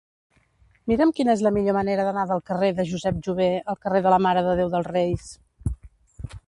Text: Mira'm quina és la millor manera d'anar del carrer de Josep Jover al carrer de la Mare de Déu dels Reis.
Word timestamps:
Mira'm 0.91 1.11
quina 1.19 1.35
és 1.37 1.43
la 1.47 1.51
millor 1.57 1.77
manera 1.77 2.05
d'anar 2.07 2.23
del 2.31 2.41
carrer 2.49 2.71
de 2.79 2.87
Josep 2.93 3.21
Jover 3.29 3.51
al 3.75 3.81
carrer 3.85 4.03
de 4.07 4.15
la 4.17 4.21
Mare 4.29 4.45
de 4.49 4.61
Déu 4.63 4.75
dels 4.77 4.93
Reis. 4.95 5.31